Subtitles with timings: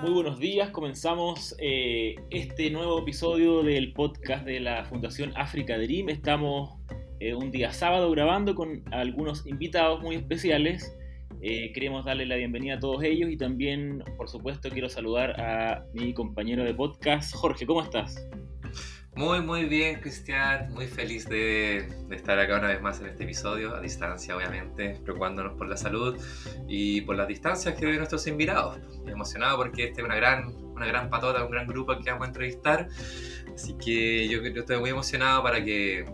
[0.00, 6.08] Muy buenos días, comenzamos eh, este nuevo episodio del podcast de la Fundación África Dream.
[6.08, 6.78] Estamos
[7.18, 10.96] eh, un día sábado grabando con algunos invitados muy especiales.
[11.42, 15.86] Eh, queremos darle la bienvenida a todos ellos y también, por supuesto, quiero saludar a
[15.94, 17.64] mi compañero de podcast, Jorge.
[17.64, 18.26] ¿Cómo estás?
[19.14, 20.70] Muy, muy bien, Cristian.
[20.74, 25.00] Muy feliz de, de estar acá una vez más en este episodio, a distancia, obviamente,
[25.02, 26.20] preocupándonos por la salud
[26.68, 28.78] y por las distancias que ven nuestros invitados.
[29.06, 32.28] Emocionado porque este es una gran, una gran patota, un gran grupo que vamos a
[32.28, 32.86] entrevistar.
[33.54, 36.04] Así que yo, yo estoy muy emocionado para que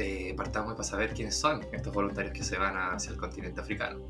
[0.00, 4.00] eh, partamos para saber quiénes son estos voluntarios que se van hacia el continente africano.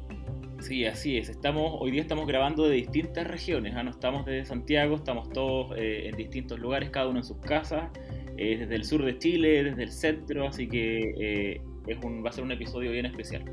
[0.60, 1.28] Sí, así es.
[1.28, 3.74] Estamos, hoy día estamos grabando de distintas regiones.
[3.76, 3.82] ¿ah?
[3.82, 7.91] No estamos desde Santiago, estamos todos eh, en distintos lugares, cada uno en sus casas,
[8.36, 12.30] eh, desde el sur de Chile, desde el centro, así que eh, es un, va
[12.30, 13.44] a ser un episodio bien especial.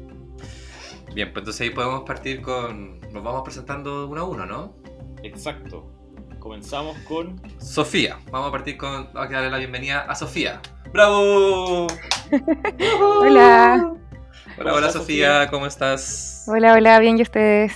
[1.13, 2.99] Bien, pues entonces ahí podemos partir con...
[2.99, 4.75] Nos vamos presentando uno a uno, ¿no?
[5.23, 5.89] Exacto.
[6.39, 8.19] Comenzamos con Sofía.
[8.31, 9.11] Vamos a partir con...
[9.13, 10.61] Vamos a darle la bienvenida a Sofía.
[10.91, 11.88] ¡Bravo!
[13.20, 13.94] Hola.
[14.59, 16.45] Hola, hola Sofía, ¿cómo estás?
[16.47, 17.73] Hola, hola, bien, ¿y ustedes?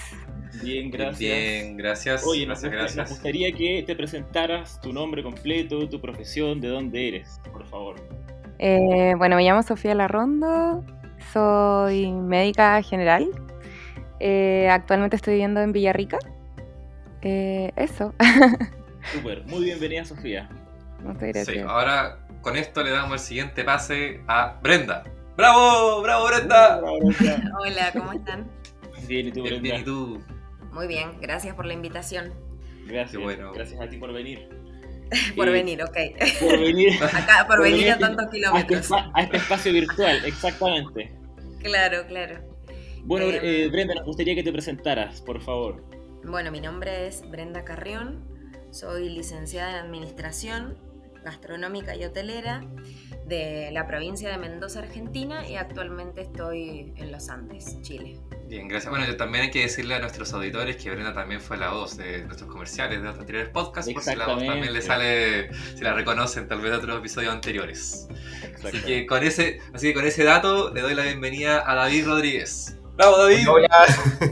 [0.64, 1.20] Bien, gracias.
[1.20, 2.24] Bien, gracias.
[2.26, 3.10] Oye, nos, gracias, gusta- nos gracias.
[3.10, 7.96] gustaría que te presentaras tu nombre completo, tu profesión, de dónde eres, por favor.
[8.60, 10.84] Eh, bueno, me llamo Sofía Larrondo,
[11.34, 13.28] soy médica general.
[14.20, 16.20] Eh, actualmente estoy viviendo en Villarrica.
[17.24, 18.14] Eh, eso,
[19.14, 20.48] Súper, muy bienvenida Sofía.
[21.04, 21.68] muchas Sí, gracias.
[21.68, 25.03] ahora con esto le damos el siguiente pase a Brenda.
[25.38, 26.02] ¡Bravo!
[26.02, 26.81] ¡Bravo, Brenda!
[27.59, 28.50] Hola, ¿cómo están?
[29.08, 29.61] Bien, ¿y tú, Bien, Brenda?
[29.61, 30.22] bien, ¿y tú?
[30.72, 32.34] Muy bien, gracias por la invitación.
[32.86, 33.52] Gracias, bueno.
[33.53, 34.47] gracias a ti por venir.
[35.36, 35.97] Por Eh, venir, ok.
[36.39, 38.90] Por venir Acá, por por venir a tantos a este, kilómetros.
[38.91, 41.13] espa- a este espacio virtual, exactamente.
[41.62, 42.40] Claro, claro.
[43.03, 45.84] Bueno, Eh, eh, Brenda, nos gustaría que te presentaras, por favor.
[46.24, 48.25] Bueno, mi nombre es Brenda Carrión,
[48.72, 50.78] soy licenciada en Administración
[51.24, 52.62] Gastronómica y Hotelera
[53.26, 58.20] de la provincia de Mendoza, Argentina, y actualmente estoy en Los Andes, Chile.
[58.48, 58.90] Bien, gracias.
[58.90, 61.96] Bueno, yo también hay que decirle a nuestros auditores que Brenda también fue la voz
[61.96, 65.81] de nuestros comerciales de los anteriores podcasts, por si la voz también le sale, si
[65.84, 68.08] la reconocen tal vez de otros episodios anteriores.
[68.64, 72.06] Así que con ese, así que con ese dato le doy la bienvenida a David
[72.08, 72.78] Rodríguez.
[72.98, 73.48] ¡Bravo, David!
[73.50, 73.86] Hola,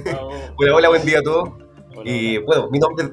[0.04, 0.32] Bravo.
[0.58, 1.50] hola, hola, buen día a todos.
[1.96, 2.46] Hola, Y hola.
[2.46, 3.10] bueno, mi nombre,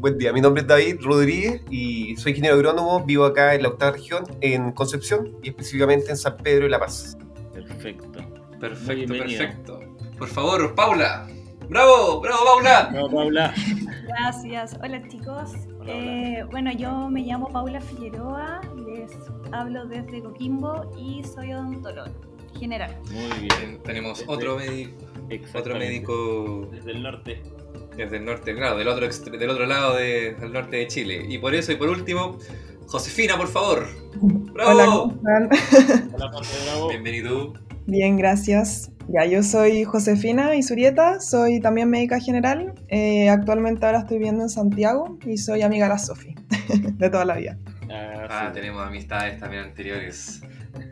[0.00, 3.68] buen día, mi nombre es David Rodríguez y soy ingeniero agrónomo, vivo acá en la
[3.68, 7.16] octava región, en Concepción y específicamente en San Pedro de la Paz.
[7.52, 8.20] Perfecto.
[8.58, 9.80] Perfecto, perfecto.
[10.18, 11.28] Por favor, Paula.
[11.68, 12.20] ¡Bravo!
[12.20, 12.90] ¡Bravo, Paula!
[12.92, 13.54] No, Paula.
[14.06, 14.76] Gracias.
[14.82, 15.52] Hola chicos.
[15.80, 19.10] Hola, Eh, bueno, yo me llamo Paula Figueroa, les
[19.52, 22.10] hablo desde Coquimbo y soy odontóloga
[22.58, 22.96] general.
[23.12, 23.48] Muy bien.
[23.60, 24.92] Ten- Tenemos otro, médico,
[25.54, 27.42] otro médico Desde el norte.
[28.00, 31.24] Desde el norte, claro, del otro, del otro lado de- del norte de Chile.
[31.28, 32.38] Y por eso, y por último,
[32.86, 33.86] Josefina, por favor.
[34.20, 34.70] ¡Bravo!
[34.70, 36.10] Hola, ¿cómo están?
[36.14, 36.88] Hola, Jorge, bravo.
[36.88, 37.52] Bienvenido.
[37.86, 38.90] Bien, gracias.
[39.08, 42.74] Ya, yo soy Josefina Isurieta, soy también médica general.
[42.88, 46.34] Eh, actualmente ahora estoy viviendo en Santiago y soy amiga de la Sofi,
[46.98, 47.58] de toda la vida.
[47.90, 48.54] Ah, Ah, sí.
[48.60, 50.42] tenemos amistades también anteriores.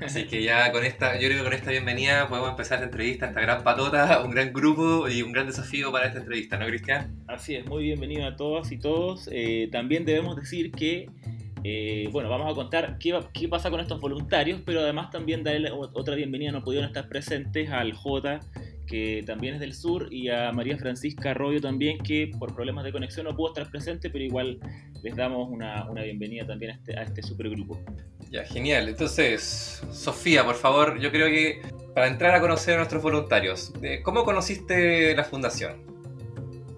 [0.00, 3.26] Así que ya con esta, yo creo que con esta bienvenida podemos empezar esta entrevista,
[3.26, 7.16] esta gran patota, un gran grupo y un gran desafío para esta entrevista, ¿no, Cristian?
[7.26, 9.28] Así es, muy bienvenido a todas y todos.
[9.32, 11.10] Eh, también debemos decir que,
[11.64, 16.14] eh, bueno, vamos a contar qué, pasa con estos voluntarios, pero además también darle otra
[16.14, 18.40] bienvenida, no pudieron estar presentes, al J,
[18.86, 22.92] que también es del sur, y a María Francisca Arroyo también, que por problemas de
[22.92, 24.58] conexión no pudo estar presente, pero igual
[25.02, 27.78] les damos una, una bienvenida también a este, a este supergrupo.
[28.30, 28.88] Ya, genial.
[28.88, 31.62] Entonces, Sofía, por favor, yo creo que
[31.94, 35.76] para entrar a conocer a nuestros voluntarios, eh, ¿cómo conociste la fundación?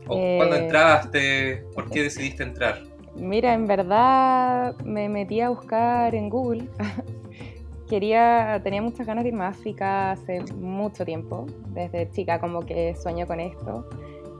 [0.07, 1.65] ¿O Eh, cuándo entraste?
[1.75, 2.83] ¿Por qué decidiste entrar?
[3.17, 6.69] Mira, en verdad me metí a buscar en Google.
[7.89, 12.95] Quería, tenía muchas ganas de irme a África hace mucho tiempo, desde chica como que
[12.95, 13.89] sueño con esto.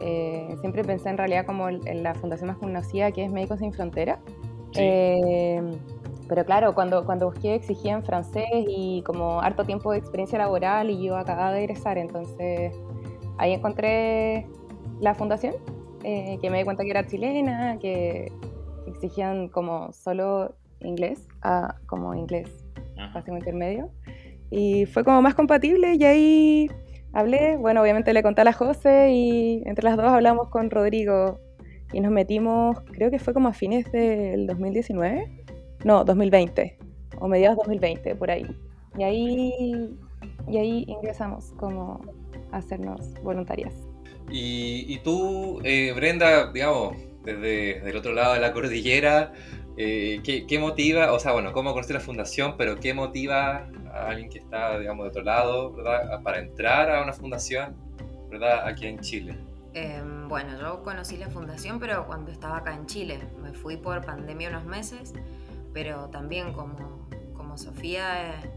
[0.01, 3.73] Eh, siempre pensé en realidad como en la fundación más conocida que es Médicos Sin
[3.73, 4.21] Frontera.
[4.73, 4.81] Sí.
[4.83, 5.61] Eh,
[6.31, 10.89] pero claro, cuando, cuando busqué exigía en francés y como harto tiempo de experiencia laboral
[10.89, 12.73] y yo acababa de egresar, entonces
[13.37, 14.47] ahí encontré
[15.01, 15.57] la fundación,
[16.05, 18.31] eh, que me di cuenta que era chilena, que
[18.87, 22.49] exigían como solo inglés, ah, como inglés
[22.97, 23.13] Ajá.
[23.13, 23.91] básico intermedio.
[24.53, 26.71] Y fue como más compatible y ahí
[27.13, 31.41] hablé, bueno, obviamente le conté a la José y entre las dos hablamos con Rodrigo
[31.93, 35.40] y nos metimos, creo que fue como a fines del 2019,
[35.85, 36.79] no, 2020,
[37.19, 38.47] o mediados 2020, por ahí.
[38.99, 39.99] Y ahí,
[40.49, 42.01] y ahí ingresamos como
[42.53, 43.75] a hacernos voluntarias.
[44.33, 49.33] Y, tú, eh, Brenda, digamos, desde, el otro lado de la cordillera,
[49.77, 54.31] eh, ¿qué, motiva, o sea, bueno, cómo conocer la fundación, pero qué motiva a alguien
[54.31, 56.23] que está, digamos, de otro lado, ¿verdad?
[56.23, 57.75] Para entrar a una fundación,
[58.31, 58.67] ¿verdad?
[58.67, 59.37] Aquí en Chile.
[59.73, 63.21] Em, bueno, yo conocí la fundación, pero cuando estaba acá en Chile.
[63.43, 65.15] Me fui por pandemia unos meses,
[65.73, 68.53] pero también como, como Sofía eh,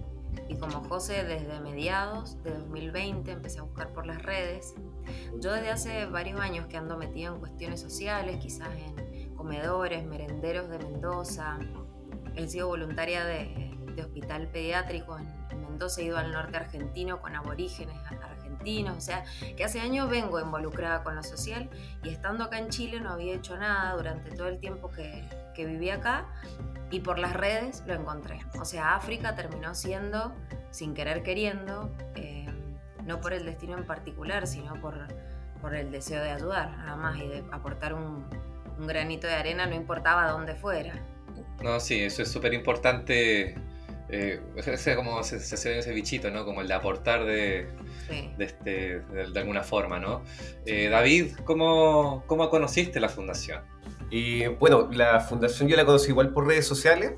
[0.49, 4.73] y como José, desde mediados de 2020 empecé a buscar por las redes.
[5.39, 10.69] Yo desde hace varios años que ando metida en cuestiones sociales, quizás en comedores, merenderos
[10.69, 11.59] de Mendoza.
[12.35, 13.71] He sido voluntaria de,
[14.01, 15.27] hospital pediátrico en,
[15.61, 17.95] Mendoza, he ido al norte argentino con aborígenes
[18.53, 19.23] argentinos, o sea,
[19.55, 21.69] que hace años vengo involucrada con lo social
[22.03, 25.23] y estando acá en Chile no había hecho nada durante todo el tiempo que,
[25.53, 26.25] que viví acá
[26.91, 28.39] y por las redes lo encontré.
[28.59, 30.33] O sea, África terminó siendo,
[30.71, 32.47] sin querer queriendo, eh,
[33.05, 34.95] no por el destino en particular, sino por,
[35.61, 38.25] por el deseo de ayudar, nada más, y de aportar un,
[38.77, 40.93] un granito de arena, no importaba dónde fuera.
[41.61, 43.55] No, sí, eso es súper importante.
[44.09, 46.45] Eh, ese, como se, se, ve ese bichito, ¿no?
[46.45, 47.69] Como el de aportar de,
[48.09, 50.21] de, este, de, alguna forma, ¿no?
[50.65, 53.61] Eh, David, ¿cómo, ¿cómo conociste la fundación?
[54.09, 57.13] Y bueno, la fundación yo la conocí igual por redes sociales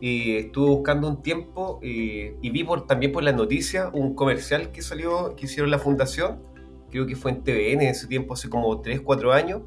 [0.00, 4.82] y estuve buscando un tiempo y, vi por, también por las noticias un comercial que
[4.82, 6.42] salió, que hicieron la fundación,
[6.90, 9.62] creo que fue en TVN en ese tiempo, hace como 3, 4 años,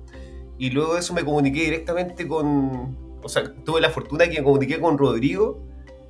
[0.57, 4.37] y luego de eso me comuniqué directamente con, o sea, tuve la fortuna de que
[4.39, 5.65] me comuniqué con Rodrigo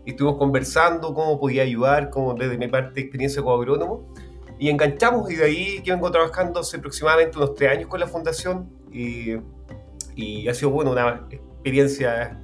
[0.06, 4.14] y estuvimos conversando cómo podía ayudar, como desde mi parte experiencia como agrónomo,
[4.60, 8.08] y enganchamos y de ahí que vengo trabajando hace aproximadamente unos 3 años con la
[8.08, 9.38] fundación y
[10.20, 12.38] y ha sido bueno, una experiencia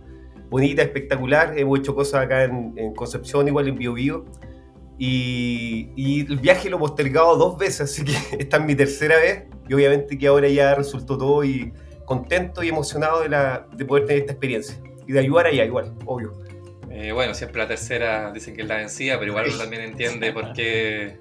[0.49, 1.57] bonita, espectacular.
[1.57, 4.25] Hemos hecho cosas acá en, Concepción, igual en Bio, Bio.
[4.97, 9.17] Y, y, el viaje lo he postergado dos veces, así que esta es mi tercera
[9.17, 9.43] vez.
[9.67, 11.73] Y obviamente que ahora ya resultó todo y
[12.05, 14.77] contento y emocionado de, la, de poder tener esta experiencia.
[15.07, 16.33] Y de ayudar allá, igual, obvio.
[16.89, 20.31] Eh, bueno, siempre la tercera dicen que es la vencida, pero igual uno también entiende
[20.31, 21.19] por qué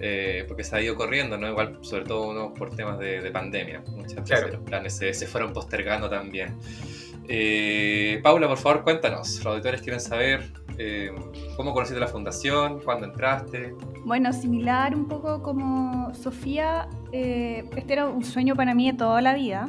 [0.00, 1.48] eh, porque se ha ido corriendo, ¿no?
[1.48, 3.82] Igual, sobre todo uno por temas de, pandemia.
[3.90, 6.56] Muchas veces los planes se, fueron postergando también.
[7.28, 9.36] Eh, Paula, por favor, cuéntanos.
[9.36, 11.10] Los auditores quieren saber eh,
[11.56, 13.74] cómo conociste la fundación, cuándo entraste.
[14.04, 19.34] Bueno, similar un poco como Sofía, este era un sueño para mí de toda la
[19.34, 19.68] vida.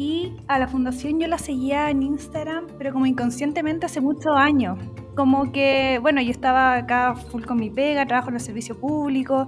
[0.00, 4.78] Y a la fundación yo la seguía en Instagram, pero como inconscientemente hace muchos años
[5.14, 9.46] como que, bueno, yo estaba acá full con mi pega, trabajo en el servicio público,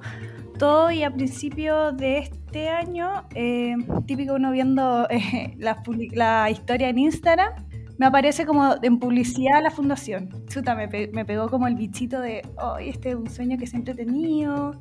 [0.59, 3.77] todo, y a principio de este año, eh,
[4.07, 7.55] típico uno viendo eh, la, historia en Instagram,
[7.97, 10.29] me aparece como en publicidad la fundación.
[10.49, 13.95] Chuta, me, me pegó como el bichito de, oh, este es un sueño que siempre
[13.95, 14.79] he tenido.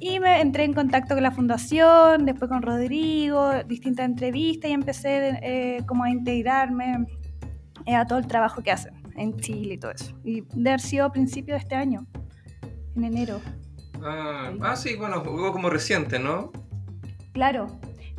[0.00, 5.38] Y me entré en contacto con la fundación, después con Rodrigo, distintas entrevistas y empecé
[5.42, 7.06] eh, como a integrarme
[7.86, 10.14] a todo el trabajo que hacen en Chile y todo eso.
[10.24, 12.06] Y de haber sido a principios de este año,
[12.96, 13.40] en enero.
[14.02, 16.52] Ah, ah sí, bueno, hubo como reciente, ¿no?
[17.32, 17.66] Claro.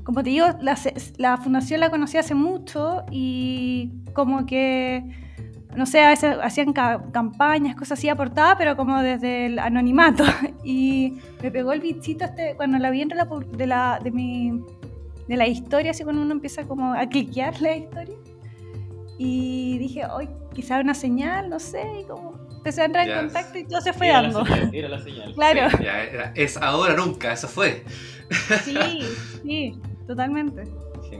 [0.03, 0.77] Como te digo, la,
[1.17, 5.03] la fundación la conocí hace mucho y como que,
[5.75, 10.23] no sé, a veces hacían campañas, cosas así, aportaba, pero como desde el anonimato.
[10.63, 14.61] Y me pegó el bichito este, cuando la vi entre la, de, la, de, mi,
[15.27, 18.15] de la historia, así cuando uno empieza como a cliquear la historia
[19.17, 23.57] y dije, hoy quizá una señal, no sé, y como empecé a entrar en contacto
[23.57, 24.43] y todo se fue dando.
[24.73, 25.33] era la señal.
[25.33, 25.69] Claro.
[26.35, 27.83] es ahora nunca, eso fue.
[28.63, 28.99] Sí,
[29.43, 30.63] sí, totalmente.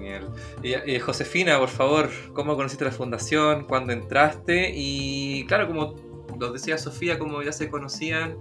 [0.08, 0.30] Genial.
[0.86, 3.66] Y, Josefina, por favor, ¿cómo conociste la fundación?
[3.66, 4.72] ¿Cuándo entraste?
[4.74, 5.96] Y claro, como
[6.40, 8.38] lo decía Sofía, como ya se conocían,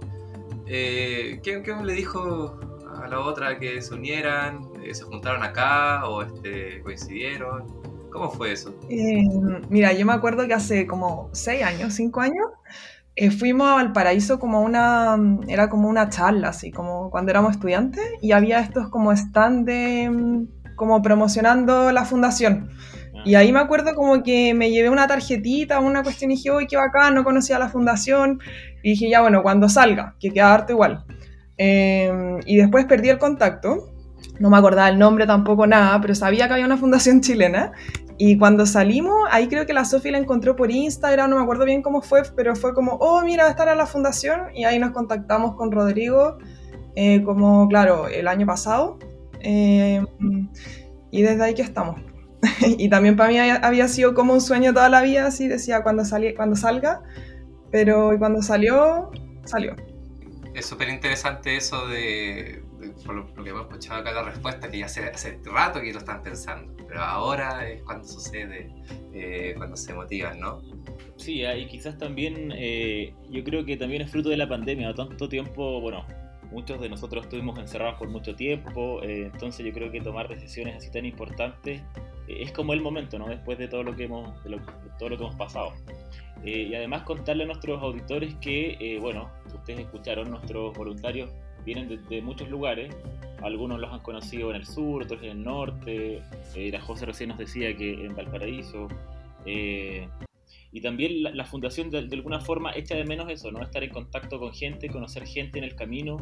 [0.65, 2.59] eh, ¿qué, ¿qué, le dijo
[3.01, 4.69] a la otra que se unieran?
[4.83, 7.65] Eh, ¿Se juntaron acá o este, coincidieron?
[8.11, 8.73] ¿Cómo fue eso?
[8.89, 9.23] Eh,
[9.69, 12.47] mira, yo me acuerdo que hace como seis años, cinco años,
[13.19, 18.03] eh, fuimos a Valparaíso como una, era como una charla, así como cuando éramos estudiantes,
[18.21, 20.45] y había estos como stand de,
[20.77, 22.69] como promocionando la fundación.
[23.25, 26.67] Y ahí me acuerdo como que me llevé una tarjetita, una cuestión y dije, uy,
[26.67, 28.39] qué bacán, no conocía la fundación.
[28.81, 31.03] Y dije, ya bueno, cuando salga, que queda harto igual.
[31.57, 33.91] Eh, y después perdí el contacto
[34.39, 37.71] no me acordaba el nombre tampoco nada, pero sabía que había una fundación chilena
[38.19, 41.65] y cuando salimos, ahí creo que la Sofi la encontró por Instagram, no me acuerdo
[41.65, 44.55] bien cómo fue, pero fue como, oh, mira, estar a la fundación.
[44.55, 46.39] Y ahí nos contactamos con Rodrigo
[46.95, 48.97] eh, como, claro, el año pasado.
[49.41, 50.03] Eh,
[51.11, 52.01] y desde ahí que estamos.
[52.77, 56.05] y también para mí había sido como un sueño toda la vida, así decía cuando,
[56.05, 57.01] salí, cuando salga,
[57.71, 59.11] pero cuando salió,
[59.45, 59.75] salió.
[60.53, 62.63] Es súper interesante eso de,
[63.05, 65.99] por lo, que hemos escuchado acá la respuesta, que ya hace, hace rato que lo
[65.99, 68.71] están pensando, pero ahora es cuando sucede,
[69.13, 70.61] eh, cuando se motivan, ¿no?
[71.17, 75.27] Sí, y quizás también, eh, yo creo que también es fruto de la pandemia, tanto
[75.27, 76.05] tiempo, bueno,
[76.51, 80.77] muchos de nosotros estuvimos encerrados por mucho tiempo, eh, entonces yo creo que tomar decisiones
[80.77, 81.81] así tan importantes
[82.27, 83.27] es como el momento, ¿no?
[83.27, 84.33] Después de todo lo que hemos,
[84.99, 85.73] todo lo que hemos pasado.
[86.43, 91.29] y además contarle a nuestros auditores que, bueno, ustedes escucharon, nuestros voluntarios
[91.67, 92.95] vienen de, muchos lugares,
[93.41, 96.23] algunos los han conocido en el sur, otros en el norte,
[96.55, 98.87] eh, la José recién nos decía que en Valparaíso,
[99.45, 100.07] eh,
[100.71, 103.61] y también la, fundación de, alguna forma echa de menos eso, ¿no?
[103.61, 106.19] Estar en contacto con gente, conocer gente en el camino,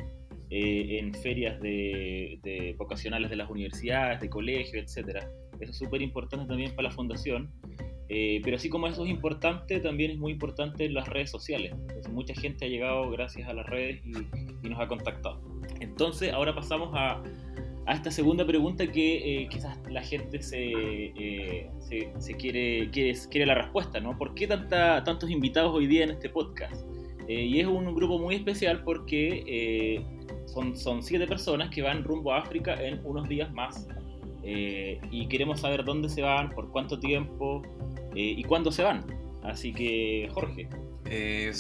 [0.50, 5.26] eh, en ferias de, vocacionales de las universidades, de colegios, etc.
[5.60, 7.52] Eso es súper importante también para la fundación.
[8.08, 11.74] pero así como eso es importante, también es muy importante las redes sociales.
[12.12, 14.14] mucha gente ha llegado gracias a las redes y,
[14.66, 15.42] y nos ha contactado.
[15.80, 17.22] Entonces, ahora pasamos a,
[17.88, 21.70] a esta segunda pregunta que eh, quizás la gente se, eh,
[22.20, 24.18] se, quiere, quiere, quiere, la respuesta, ¿no?
[24.18, 26.84] ¿Por qué tanta, tantos invitados hoy día en este podcast?
[27.28, 30.04] Eh, y es un grupo muy especial porque
[30.46, 33.88] son, son siete personas que van rumbo a África en unos días más.
[34.44, 37.62] y queremos saber dónde se van, por cuánto tiempo
[38.16, 39.06] y cuándo se van.
[39.44, 40.68] Así que, Jorge.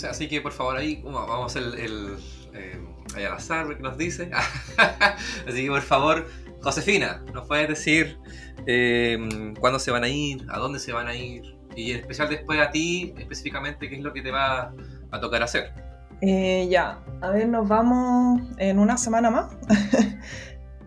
[0.10, 2.18] así que, por favor, ahí vamos el
[2.56, 2.80] eh,
[3.16, 4.32] al azar que nos dice.
[5.48, 6.28] Así que por favor,
[6.62, 8.18] Josefina, ¿nos puedes decir
[8.66, 11.56] eh, cuándo se van a ir, a dónde se van a ir?
[11.76, 14.74] Y en especial después a ti, específicamente, qué es lo que te va
[15.12, 15.74] a tocar hacer.
[16.22, 19.56] Eh, ya, a ver, nos vamos en una semana más.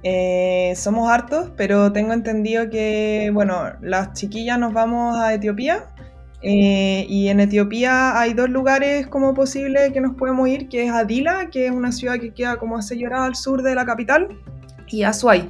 [0.04, 5.92] Eh, somos hartos, pero tengo entendido que, bueno, las chiquillas nos vamos a Etiopía
[6.40, 10.92] eh, y en Etiopía hay dos lugares como posible que nos podemos ir, que es
[10.92, 13.85] Adila, que es una ciudad que queda como a 6 horas al sur de la
[13.85, 14.28] capital,
[14.87, 15.47] y Azuay.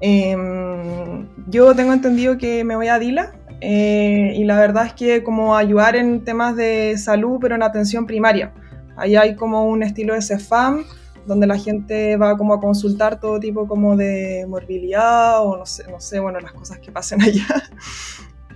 [0.00, 5.22] Em, yo tengo entendido que me voy a Adila, eh, y la verdad es que
[5.22, 8.52] como ayudar en temas de salud, pero en atención primaria.
[8.96, 10.84] Ahí hay como un estilo de CEFAM,
[11.26, 15.84] donde la gente va como a consultar todo tipo como de morbilidad o no sé,
[15.90, 17.46] no sé, bueno, las cosas que pasen allá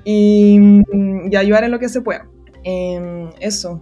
[0.05, 0.59] y,
[1.37, 2.29] ayudar en lo que se pueda.
[2.63, 3.81] Em, eso,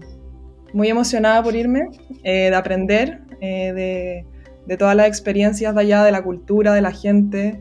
[0.73, 1.89] muy emocionada por irme,
[2.25, 4.27] eh, de aprender, eh, de,
[4.67, 7.61] de, todas las experiencias de allá, de la cultura, de la gente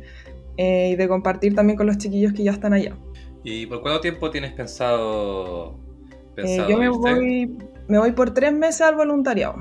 [0.58, 2.96] eh, y de compartir también con los chiquillos que ya están allá.
[3.44, 5.80] ¿Y por cuánto tiempo tienes pensado?
[6.38, 9.56] yo me voy, me voy por tres meses al voluntariado.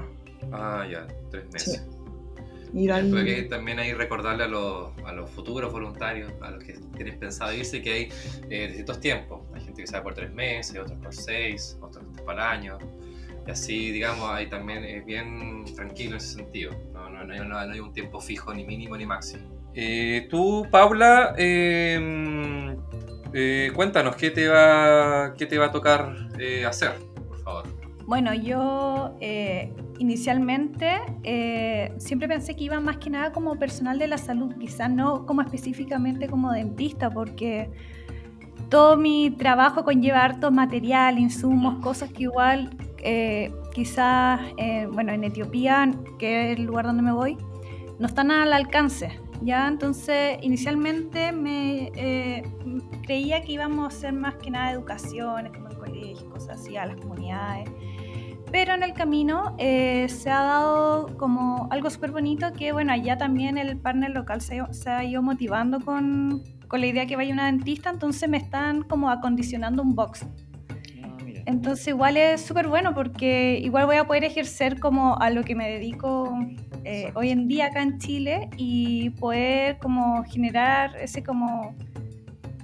[0.53, 1.87] Ah, ya, tres meses.
[2.73, 7.19] Y que también hay recordarle a los, a los, futuros voluntarios, a los que tienen
[7.19, 8.09] pensado irse, que hay
[8.49, 9.41] eh, distintos tiempos.
[9.55, 12.79] Hay gente que se va por tres meses, otros por seis, otros para el año.
[13.47, 16.73] Y así, digamos, hay también es bien tranquilo en ese sentido.
[16.93, 19.49] No, no, no, hay, no hay, un tiempo fijo, ni mínimo ni máximo.
[19.75, 22.77] Eh, tú, Paula, em,
[23.33, 26.15] eh, cuéntanos, ¿qué te, va, ¿qué te va a tocar
[26.67, 26.93] hacer,
[27.29, 27.80] por favor?
[28.07, 29.17] Bueno, yo
[30.01, 34.91] inicialmente eh, siempre pensé que iba más que nada como personal de la salud, quizás
[34.91, 37.71] no como específicamente como dentista, porque
[38.71, 45.23] todo mi trabajo conlleva harto material, insumos, cosas que igual eh, quizás, eh, bueno, en
[45.23, 47.37] Etiopía, que es el lugar donde me voy,
[47.99, 49.21] no están al alcance.
[49.43, 49.69] ¿ya?
[49.69, 51.93] Entonces, inicialmente me
[53.03, 56.87] creía que íbamos a hacer más que nada educaciones, como el colegio, cosas así, a
[56.87, 57.69] las comunidades
[58.51, 63.17] pero en el camino eh, se ha dado como algo súper bonito que, bueno, allá
[63.17, 67.47] también el partner local se, ha ido motivando con, con, la idea que vaya una
[67.47, 70.27] dentista, entonces me están como acondicionando un box.
[71.03, 71.17] Ah,
[71.47, 75.55] entonces igual es súper bueno porque igual voy a poder ejercer como a lo que
[75.55, 76.37] me dedico
[76.85, 81.75] eh, hoy en día acá en Chile y poder como generar ese como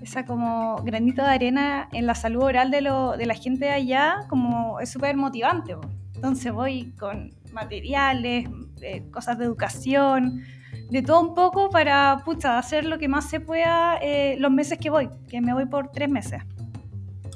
[0.07, 3.73] esa como granito de arena en la salud oral de, lo, de la gente de
[3.73, 5.77] allá, como es súper motivante.
[6.15, 8.49] Entonces voy con materiales,
[8.81, 10.45] eh, cosas de educación,
[10.91, 14.91] de todo un poco para hacer lo que más se pueda eh, los meses que
[14.91, 16.43] voy, que me voy por tres meses.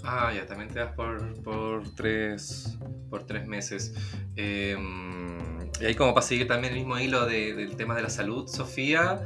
[0.05, 2.79] Ah, ya, también te vas por, por, tres,
[3.11, 3.93] por tres meses.
[4.37, 5.39] Em,
[5.81, 9.21] y ahí como para seguir también el mismo hilo del tema de la salud, Sofía,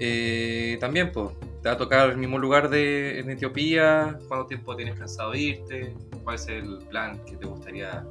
[0.00, 1.30] eh, también pues
[1.62, 4.18] ¿Te va a tocar el mismo lugar de, en Etiopía?
[4.28, 5.94] ¿Cuánto tiempo tienes pensado irte?
[6.22, 8.04] ¿Cuál es el plan que te gustaría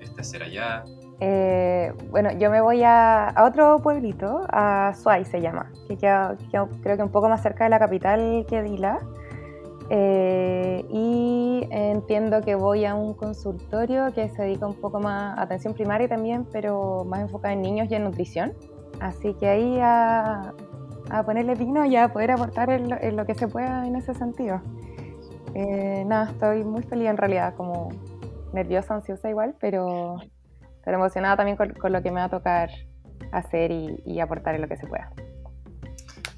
[0.00, 0.84] este, hacer allá?
[1.18, 6.36] Eh, bueno, yo me voy a, a, otro pueblito, a Suay se llama, que queda,
[6.50, 8.98] queda, creo que un poco más cerca de la capital que Dila.
[9.90, 15.42] Eh, y entiendo que voy a un consultorio que se dedica un poco más a
[15.42, 18.54] atención primaria también, pero más enfocada en niños y en nutrición.
[19.00, 20.54] Así que ahí a,
[21.10, 23.96] a ponerle vino y a poder aportar en lo, en lo, que se pueda en
[23.96, 24.60] ese sentido.
[25.54, 27.90] Eh, nada, estoy muy feliz en realidad, como
[28.52, 30.16] nerviosa, ansiosa igual, pero
[30.84, 32.70] pero emocionada también con, con, lo que me va a tocar
[33.30, 35.10] hacer y, y, aportar en lo que se pueda.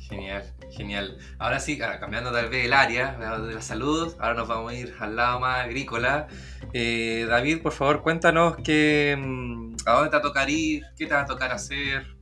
[0.08, 1.18] Genial, genial.
[1.38, 4.94] Ahora sí, cambiando tal vez el área de la salud, ahora nos vamos a ir
[5.00, 6.28] al lado más agrícola.
[6.72, 11.06] Eh, David, por favor, cuéntanos que, mm, a dónde te va a tocar ir, qué
[11.06, 12.13] te va a tocar hacer,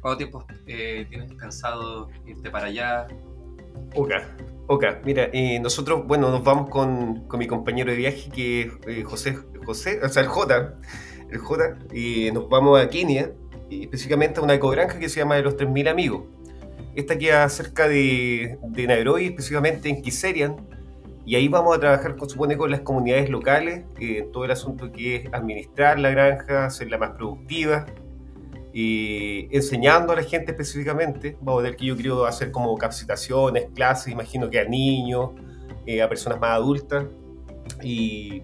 [0.00, 3.06] cuánto tiempo eh, tienes pensado irte para allá.
[3.94, 4.12] Ok,
[4.66, 4.84] ok.
[5.04, 9.02] Mira, eh, nosotros, bueno, nos vamos con, con, mi compañero de viaje que es eh,
[9.04, 10.78] José, José, o sea, el J
[11.30, 13.32] el y nos vamos a Kenia,
[13.70, 16.22] específicamente a una ecogranja que se llama de los 3.000 amigos.
[16.94, 20.56] Esta queda cerca de, de Nairobi, específicamente en Kiserian,
[21.24, 24.90] y ahí vamos a trabajar, con, supone, con las comunidades locales, eh, todo el asunto
[24.90, 27.84] que es administrar la granja, hacerla más productiva,
[28.72, 31.36] y enseñando a la gente específicamente.
[31.40, 35.30] Vamos a ver que yo quiero hacer como capacitaciones, clases, imagino que a niños,
[35.86, 37.06] eh, a personas más adultas,
[37.82, 38.42] y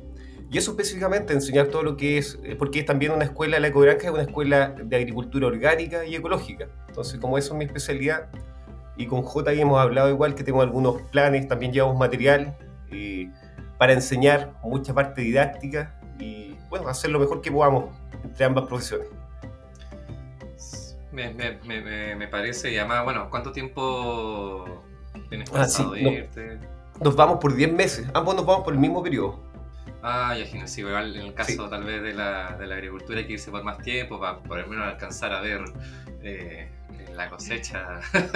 [0.55, 4.07] y eso específicamente, enseñar todo lo que es, porque es también una escuela, la ecogranja
[4.07, 6.69] es una escuela de agricultura orgánica y ecológica.
[6.87, 8.29] Entonces, como eso es mi especialidad,
[8.97, 12.57] y con J hemos hablado igual que tengo algunos planes, también llevamos material
[12.93, 13.29] eh,
[13.79, 17.87] para enseñar mucha parte didáctica y, bueno, hacer lo mejor que podamos
[18.23, 19.09] entre ambas profesiones.
[21.15, 24.83] Me, me, me, me parece, y además, bueno, ¿cuánto tiempo
[25.29, 26.59] tienes pensado ah, sí, irte?
[26.95, 29.41] Nos, nos vamos por 10 meses, ambos nos vamos por el mismo periodo.
[30.07, 31.71] Ah, ya sí, igual en el caso sí.
[31.71, 34.59] tal vez de la, de la, agricultura hay que irse por más tiempo para por
[34.59, 35.65] lo menos alcanzar a ver
[36.23, 36.69] eh,
[37.15, 38.29] la cosecha, bueno,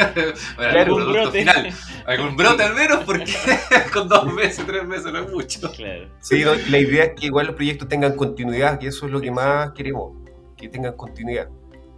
[0.57, 1.39] claro, algún brote.
[1.41, 1.73] final,
[2.07, 3.35] algún brote al menos, porque
[3.93, 5.71] con dos meses, tres meses no es mucho.
[5.73, 6.09] Claro.
[6.21, 9.31] Sí, la idea es que igual los proyectos tengan continuidad, y eso es lo que
[9.31, 10.17] más queremos,
[10.57, 11.49] que tengan continuidad.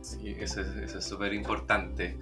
[0.03, 2.17] Sí, eso es súper importante.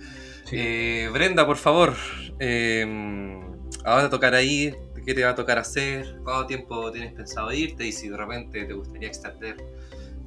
[0.44, 0.56] Sí.
[0.58, 1.94] Eh, Brenda, por favor,
[2.38, 3.40] eh,
[3.84, 4.74] ahora tocar ahí
[5.08, 8.66] qué te va a tocar hacer, cuánto tiempo tienes pensado irte y si de repente
[8.66, 9.56] te gustaría extender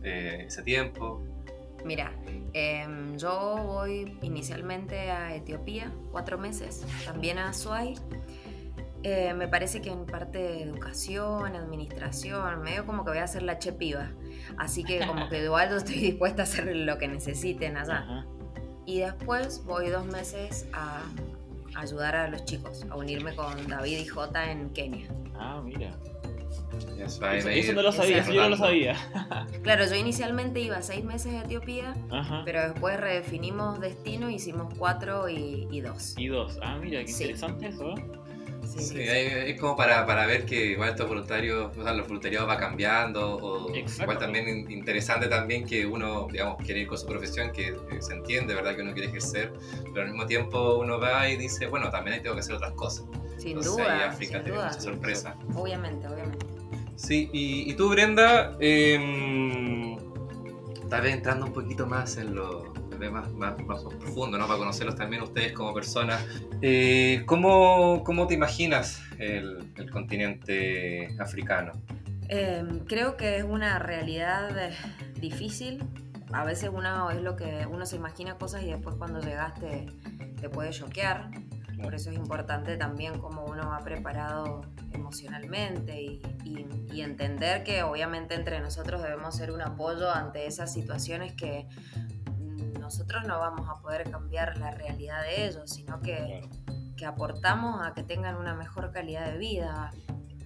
[0.02, 1.24] eh, ese tiempo.
[1.86, 2.12] Mira,
[2.52, 7.94] eh, yo voy inicialmente a Etiopía, cuatro meses, también a Azuay.
[9.04, 13.44] Eh, me parece que en parte de educación, administración, medio como que voy a hacer
[13.44, 14.10] la chepiva.
[14.58, 18.00] Así que como que igual yo estoy dispuesta a hacer lo que necesiten allá.
[18.00, 18.26] Ajá.
[18.86, 21.02] Y después voy dos meses a
[21.76, 25.08] ayudar a los chicos, a unirme con David y Jota en Kenia.
[25.36, 25.96] Ah, mira.
[27.00, 28.96] Eso, eso, no lo sabía, eso yo no lo sabía.
[29.64, 32.44] claro, yo inicialmente iba seis meses a Etiopía, Ajá.
[32.46, 36.16] pero después redefinimos destino, hicimos cuatro y, y dos.
[36.18, 37.24] Y dos, ah, mira, qué sí.
[37.24, 37.96] interesante eso.
[37.96, 38.04] Sí,
[38.68, 42.50] sí, sí, es como para, para, ver que igual estos voluntarios, o sea, los voluntariados
[42.50, 44.04] va cambiando, o Exacto.
[44.04, 48.14] igual también interesante también que uno, digamos, quiere ir con su profesión, que, que, se
[48.14, 48.76] entiende, ¿verdad?
[48.76, 49.54] Que uno quiere ejercer,
[49.94, 52.74] pero al mismo tiempo uno va y dice, bueno, también ahí tengo que hacer otras
[52.74, 53.06] cosas.
[53.38, 53.94] Sin Entonces, duda.
[53.94, 54.68] Ahí África sin tiene duda.
[54.68, 55.36] mucha sorpresa.
[55.56, 56.46] Obviamente, obviamente.
[56.96, 59.98] Sí, y, y tú, Brenda, eh,
[60.90, 62.71] tal vez entrando un poquito más en lo
[63.10, 64.48] más, más, más, profundo, ¿no?
[64.48, 66.24] Para conocerlos también ustedes como personas.
[66.62, 71.72] Eh, ¿cómo, ¿cómo, te imaginas el, el continente africano?
[72.34, 74.72] Eh, creo que es una realidad
[75.20, 75.84] difícil.
[76.32, 79.88] A veces uno es lo que uno se imagina cosas y después cuando llegaste
[80.40, 81.30] te puede choquear.
[81.84, 84.62] Por eso es importante también cómo uno va preparado
[84.94, 90.72] emocionalmente y, y, y, entender que obviamente entre nosotros debemos ser un apoyo ante esas
[90.72, 91.68] situaciones que
[92.80, 96.42] nosotros no vamos a poder cambiar la realidad de ellos, sino que,
[96.98, 99.92] que aportamos a que tengan una mejor calidad de vida.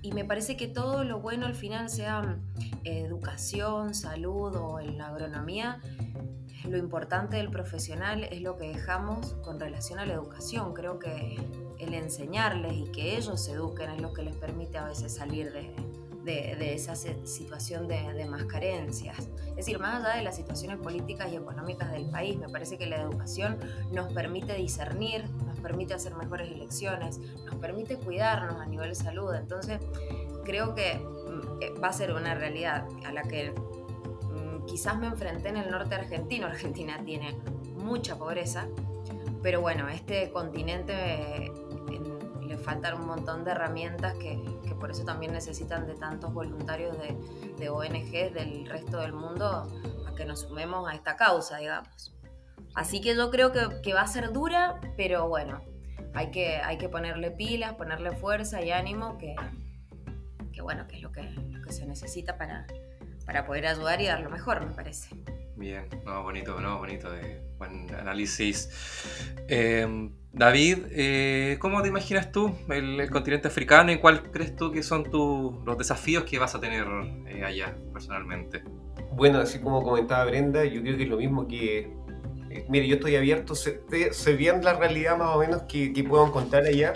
[0.01, 2.37] Y me parece que todo lo bueno al final, sea
[2.83, 5.81] educación, salud o en la agronomía,
[6.69, 10.73] lo importante del profesional es lo que dejamos con relación a la educación.
[10.73, 11.37] Creo que
[11.79, 15.51] el enseñarles y que ellos se eduquen es lo que les permite a veces salir
[15.51, 15.75] de,
[16.25, 19.19] de, esa situación de, de, más carencias.
[19.49, 22.87] Es decir, más allá de las situaciones políticas y económicas del país, me parece que
[22.87, 23.57] la educación
[23.91, 29.33] nos permite discernir, nos permite hacer mejores elecciones, nos permite cuidarnos a nivel de salud.
[29.35, 29.79] Entonces,
[30.43, 30.99] creo que
[31.81, 33.53] va a ser una realidad a la que
[34.65, 36.47] quizás me enfrenté en el norte argentino.
[36.55, 37.35] Argentina tiene
[37.75, 38.67] mucha pobreza,
[39.41, 41.51] pero bueno, este continente
[42.57, 47.17] faltan un montón de herramientas que, que por eso también necesitan de tantos voluntarios de,
[47.57, 49.67] de ONG del resto del mundo
[50.07, 52.15] a que nos sumemos a esta causa, digamos.
[52.73, 55.61] Así que yo creo que, que va a ser dura, pero bueno,
[56.13, 59.35] hay que, hay que ponerle pilas, ponerle fuerza y ánimo, que,
[60.53, 62.67] que bueno, que es lo que, lo que se necesita para,
[63.25, 65.15] para poder ayudar y dar lo mejor, me parece.
[65.55, 68.69] Bien, no, bonito, no, bonito, eh, buen análisis.
[69.47, 74.69] Eh, David, eh, ¿cómo te imaginas tú el, el, continente africano y cuál crees tú
[74.69, 76.85] que son tu, los desafíos que vas a tener
[77.27, 78.61] eh, allá personalmente?
[79.13, 81.89] Bueno, así como comentaba Brenda, yo creo que es lo mismo que...
[82.49, 86.03] eh, mire, yo estoy abierto, sé, sé bien la realidad más o menos que, que
[86.03, 86.91] puedo encontrar allá,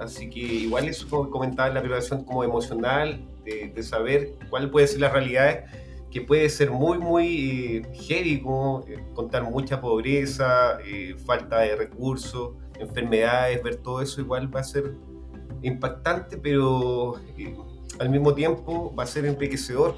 [0.00, 4.88] así que igual eso como comentaba la preparación como emocional, de, de saber cuál puede
[4.88, 5.64] ser las realidades
[6.14, 11.74] que puede ser muy, muy eh, heavy, como eh, contar mucha pobreza, eh, falta de
[11.74, 14.92] recursos, enfermedades, ver todo eso igual va a ser
[15.62, 17.56] impactante, pero eh,
[17.98, 19.96] al mismo tiempo va a ser enriquecedor.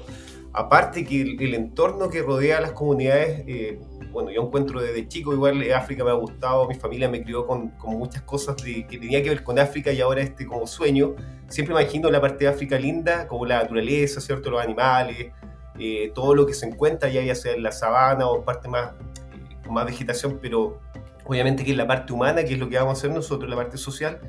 [0.53, 3.79] Aparte que el, el entorno que rodea a las comunidades, eh,
[4.11, 7.45] bueno, yo encuentro desde chico igual eh, África me ha gustado, mi familia me crió
[7.45, 10.65] con, con muchas cosas de, que tenía que ver con África y ahora este como
[10.65, 11.15] sueño.
[11.47, 14.49] Siempre imagino la parte de África linda, como la naturaleza, ¿cierto?
[14.49, 15.31] Los animales,
[15.77, 18.93] eh, todo lo que se encuentra ya, ya sea en la sabana o parte más,
[18.93, 20.79] eh, con más vegetación, pero
[21.27, 23.55] obviamente que es la parte humana, que es lo que vamos a hacer nosotros, la
[23.55, 24.19] parte social,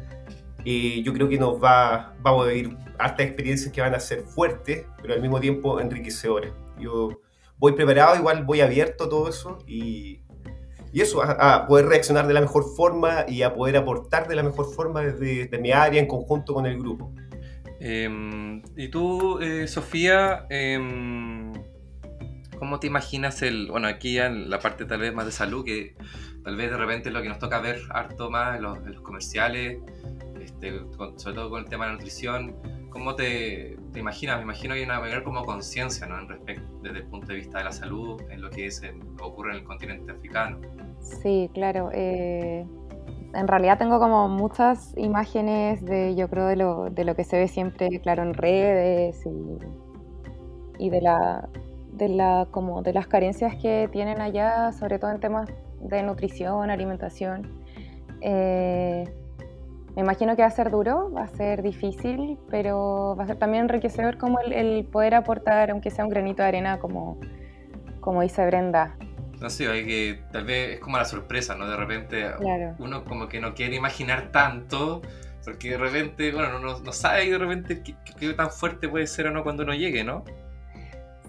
[0.64, 4.22] eh, yo creo que nos va, vamos a vivir hartas experiencias que van a ser
[4.22, 6.52] fuertes, pero al mismo tiempo enriquecedoras.
[6.78, 7.20] Yo
[7.56, 10.20] voy preparado, igual voy abierto a todo eso y,
[10.92, 14.36] y eso, a, a, poder reaccionar de la mejor forma y a poder aportar de
[14.36, 17.12] la mejor forma desde, desde mi área en conjunto con el grupo.
[17.80, 20.78] Eh, y tú, eh, Sofía, eh,
[22.58, 25.64] ¿cómo te imaginas el, bueno, aquí ya en la parte tal vez más de salud,
[25.64, 25.94] que
[26.44, 29.02] tal vez de repente lo que nos toca ver harto más en los, en los
[29.02, 29.78] comerciales,
[30.40, 32.56] este, con, sobre todo con el tema de la nutrición,
[32.90, 34.38] ¿cómo te, te imaginas?
[34.38, 36.18] Me imagino que hay una mayor como conciencia, ¿no?
[36.18, 39.00] En respecto, desde el punto de vista de la salud, en lo que es en,
[39.20, 40.58] ocurre en el continente africano.
[41.00, 41.90] Sí, claro.
[41.92, 42.66] Eh,
[43.34, 47.38] en realidad tengo como muchas imágenes de, yo creo, de lo, de lo que se
[47.38, 51.48] ve siempre, claro, en redes y, y de la,
[51.92, 56.70] de la, como de las carencias que tienen allá, sobre todo en temas de nutrición,
[56.70, 57.62] alimentación.
[58.20, 59.04] Eh,
[59.94, 63.36] me imagino que va a ser duro, va a ser difícil, pero va a ser
[63.36, 67.18] también enriquecedor como el, el poder aportar, aunque sea un granito de arena, como,
[68.00, 68.96] como dice Brenda.
[69.40, 71.68] No sé, hay que, tal vez es como la sorpresa, ¿no?
[71.68, 72.74] De repente Claro.
[72.78, 75.00] uno como que no quiere imaginar tanto,
[75.44, 79.28] porque de repente, bueno, no, no sabe de repente qué, qué tan fuerte puede ser
[79.28, 80.24] o no cuando uno llegue, ¿no?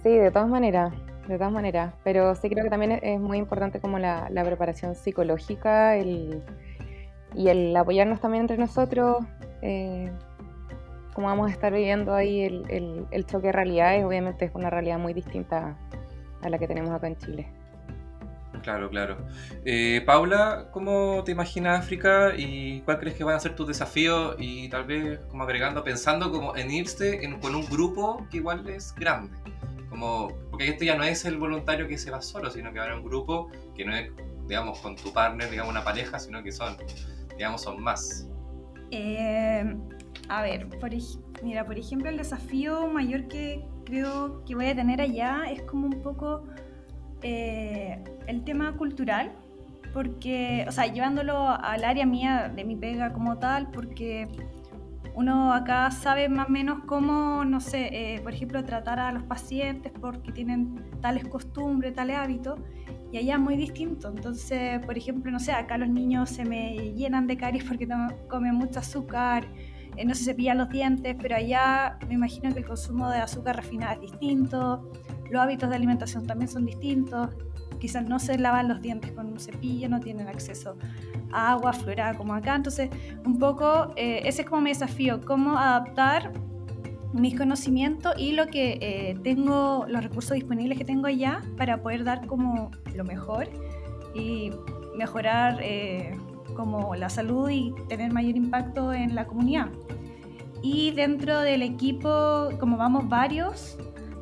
[0.03, 0.93] Sí, de todas maneras,
[1.33, 1.93] de todas maneras.
[2.03, 6.41] Pero sí creo que también es, muy importante como la, preparación psicológica el,
[7.35, 9.25] y el apoyarnos también entre nosotros,
[9.61, 10.11] eh,
[11.13, 14.97] como vamos a estar viviendo ahí el, el, choque de realidades, obviamente es una realidad
[14.99, 15.77] muy distinta
[16.41, 17.47] a la que tenemos acá en Chile.
[18.61, 19.17] Claro, claro.
[19.65, 24.35] Eh, Paula, ¿cómo te imaginas África y cuál crees que van a ser tus desafíos?
[24.37, 28.93] Y tal vez como agregando, pensando como en irse con un grupo que igual es
[28.95, 29.35] grande.
[29.89, 32.93] Como, porque esto ya no es el voluntario que se va solo, sino que haber
[32.95, 34.11] un grupo que no es,
[34.45, 36.75] digamos, con tu partner, digamos, una pareja, sino que son,
[37.37, 38.27] digamos, son más.
[38.91, 39.73] Eh,
[40.27, 40.67] a ver,
[41.41, 45.87] mira, por ejemplo, el desafío mayor que creo que voy a tener allá es como
[45.87, 46.43] un poco
[47.21, 49.31] eh, el tema cultural,
[49.93, 54.27] porque, o sea, llevándolo al área mía de mi pega como tal, porque
[55.19, 59.23] uno acá sabe más o menos cómo, no sé, eh, por ejemplo, tratar a los
[59.23, 62.57] pacientes porque tienen tales costumbres, tales hábitos,
[63.11, 64.07] y allá es muy distinto.
[64.07, 67.85] Entonces, por ejemplo, no sé, acá los niños se me llenan de caries porque
[68.29, 69.45] comen mucho azúcar,
[69.97, 73.57] eh, no se cepillan los dientes, pero allá me imagino que el consumo de azúcar
[73.57, 74.89] refinada es distinto,
[75.29, 77.35] los hábitos de alimentación también son distintos,
[77.79, 80.75] quizás no se lavan los dientes con un cepillo, no tienen acceso
[81.31, 82.89] a agua fluorada como acá, entonces
[83.25, 86.31] un poco eh, ese es como mi desafío, cómo adaptar
[87.13, 92.03] mis conocimientos y lo que eh, tengo, los recursos disponibles que tengo allá para poder
[92.03, 93.47] dar como lo mejor
[94.13, 94.51] y
[94.95, 96.15] mejorar eh,
[96.55, 99.69] como la salud y tener mayor impacto en la comunidad.
[100.61, 103.77] Y dentro del equipo, como vamos varios,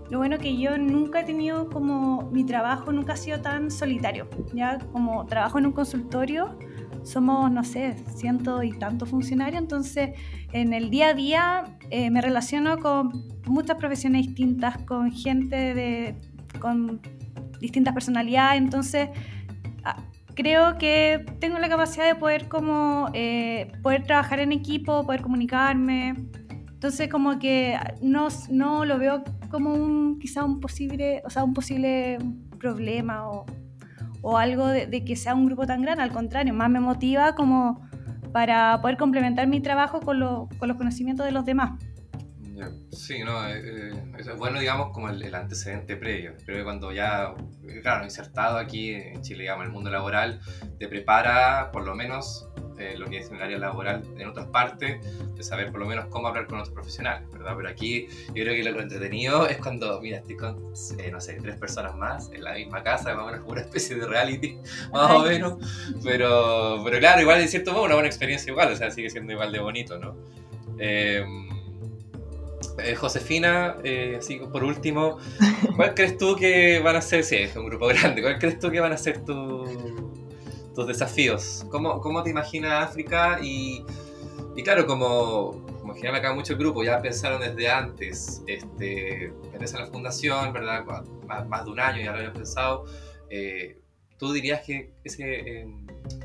[0.09, 4.27] lo bueno que yo nunca he tenido como mi trabajo nunca ha sido tan solitario,
[4.53, 6.57] ya como trabajo en un consultorio,
[7.03, 10.11] somos, no sé, ciento y tantos funcionarios, entonces
[10.53, 13.11] en el día a día eh, me relaciono con
[13.45, 16.15] muchas profesiones distintas, con gente de,
[16.59, 17.01] con
[17.59, 19.09] distintas personalidades, entonces
[19.83, 19.97] a-
[20.35, 26.13] creo que tengo la capacidad de poder como eh, poder trabajar en equipo, poder comunicarme.
[26.77, 31.55] Entonces como que no, no lo veo como un quizá un posible, o sea, un
[31.55, 32.19] posible
[32.59, 33.47] problema o,
[34.21, 37.33] o algo de, de, que sea un grupo tan grande, al contrario, más me motiva
[37.33, 37.81] como
[38.31, 41.79] para poder complementar mi trabajo con, lo, con los conocimientos de los demás.
[42.91, 46.35] Sí, no, eh, eh, es bueno, digamos, como el, el, antecedente previo.
[46.45, 47.33] Pero cuando ya,
[47.81, 50.41] claro, insertado aquí en Chile, digamos, el mundo laboral,
[50.77, 54.47] te prepara, por lo menos, eh, lo que es en el área laboral en otras
[54.47, 54.99] partes,
[55.35, 57.53] de saber por lo menos cómo hablar con otros profesionales, ¿verdad?
[57.55, 61.37] Pero aquí yo creo que lo entretenido es cuando, mira, estoy con, eh, no sé,
[61.41, 64.57] tres personas más en la misma casa, más o menos como una especie de reality,
[64.91, 65.55] más o menos.
[66.03, 69.33] Pero, pero claro, igual de cierto modo una buena experiencia igual, o sea, sigue siendo
[69.33, 70.15] igual de bonito, ¿no?
[70.79, 71.25] Eh,
[72.79, 75.17] eh, Josefina, eh, así por último,
[75.75, 78.69] ¿cuál crees tú que van a ser, sí, es un grupo grande, ¿cuál crees tú
[78.69, 79.65] que van a ser tu,
[80.77, 81.65] tus desafíos?
[81.71, 83.39] ¿Cómo, ¿Cómo, te imaginas África?
[83.41, 83.83] Y,
[84.55, 89.79] y claro, como, como en acá mucho el grupo ya pensaron desde antes, este, a
[89.79, 90.85] la fundación, ¿verdad?
[91.25, 92.85] Más, más, de un año ya lo habían pensado.
[93.31, 93.81] Eh,
[94.19, 95.67] ¿Tú dirías que ese, eh,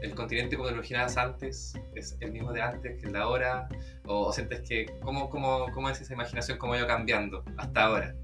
[0.03, 3.69] el continente como lo imaginabas antes es el mismo de antes que el de ahora?
[4.05, 7.85] ¿O, o sientes que, cómo, cómo, cómo es esa imaginación, cómo ha ido cambiando hasta
[7.85, 8.15] ahora?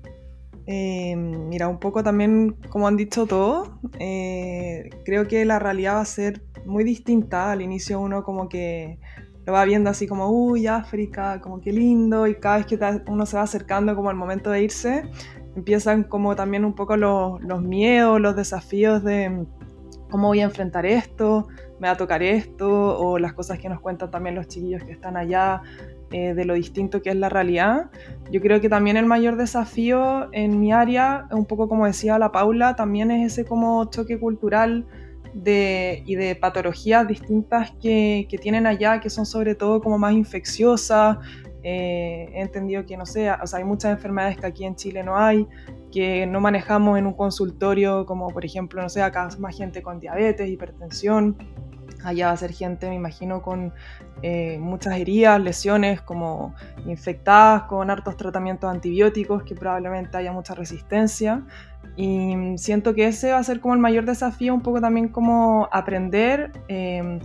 [0.71, 6.03] Eh, mira, un poco también, como han dicho todos, eh, creo que la realidad va
[6.03, 7.51] a ser muy distinta.
[7.51, 8.99] Al inicio uno como que
[9.47, 13.25] lo va viendo así como, uy, África, como que lindo, y cada vez que uno
[13.25, 15.05] se va acercando como al momento de irse,
[15.57, 19.47] empiezan como también un poco los, los miedos, los desafíos de
[20.11, 21.49] cómo voy a enfrentar esto,
[21.81, 24.93] me va a tocar esto, o las cosas que nos cuentan también los chiquillos que
[24.93, 25.63] están allá,
[26.11, 27.91] eh, de lo distinto que es la realidad.
[28.31, 32.33] Yo creo que también el mayor desafío en mi área, un poco como decía la
[32.33, 34.87] Paula, también es ese como choque cultural
[35.35, 40.15] de, y de patologías distintas que, que, tienen allá, que son sobre todo como más
[40.15, 41.19] infecciosas.
[41.63, 45.03] Eh, he entendido que, no sé, o sea, hay muchas enfermedades que aquí en Chile
[45.03, 45.47] no hay,
[45.91, 49.99] que no manejamos en un consultorio, como por ejemplo, no sé, acá más gente con
[49.99, 51.37] diabetes, hipertensión,
[52.05, 53.73] allá va a ser gente, me imagino, con
[54.23, 56.55] eh, muchas heridas, lesiones como
[56.87, 61.43] infectadas, con hartos tratamientos antibióticos, que probablemente haya mucha resistencia.
[61.97, 65.69] Y siento que ese va a ser como el mayor desafío, un poco también como
[65.73, 66.53] aprender.
[66.69, 67.19] Eh,